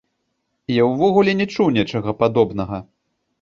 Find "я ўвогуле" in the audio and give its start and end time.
0.81-1.31